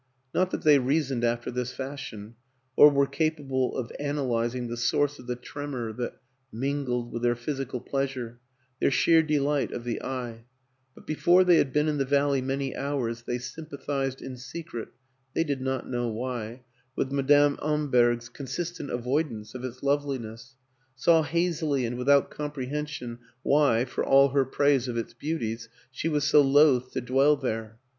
Not 0.33 0.49
that 0.49 0.63
they 0.63 0.79
rea 0.79 0.99
soned 1.01 1.23
after 1.23 1.51
this 1.51 1.73
fashion, 1.73 2.33
or 2.75 2.89
were 2.89 3.05
capable 3.05 3.77
of 3.77 3.91
an 3.99 4.15
alyzing 4.15 4.67
the 4.67 4.75
source 4.75 5.19
of 5.19 5.27
the 5.27 5.35
tremor 5.35 5.93
that 5.93 6.13
mingled 6.51 7.11
with 7.11 7.21
their 7.21 7.35
physical 7.35 7.79
pleasure, 7.79 8.39
their 8.79 8.89
sheer 8.89 9.21
delight 9.21 9.71
of 9.71 9.83
the 9.83 10.01
eye; 10.01 10.45
but 10.95 11.05
before 11.05 11.43
they 11.43 11.57
had 11.57 11.71
been 11.71 11.87
in 11.87 11.99
the 11.99 12.03
valley 12.05 12.41
many 12.41 12.75
hours 12.75 13.21
they 13.21 13.37
sympathized 13.37 14.23
in 14.23 14.37
secret 14.37 14.89
(they 15.35 15.43
did 15.43 15.61
not 15.61 15.87
know 15.87 16.07
why) 16.07 16.63
with 16.95 17.11
Madame 17.11 17.57
Amberg's 17.61 18.27
consis 18.27 18.75
tent 18.75 18.89
avoidance 18.89 19.53
of 19.53 19.63
its 19.63 19.83
loveliness, 19.83 20.55
saw 20.95 21.21
hazily 21.21 21.85
and 21.85 21.95
without 21.95 22.31
comprehension 22.31 23.19
why, 23.43 23.85
for 23.85 24.03
all 24.03 24.29
her 24.29 24.45
praise 24.45 24.87
of 24.87 24.97
its 24.97 25.13
beauties, 25.13 25.69
she 25.91 26.09
was 26.09 26.23
so 26.23 26.41
loth 26.41 26.89
to 26.93 27.01
dwell 27.01 27.35
there. 27.35 27.77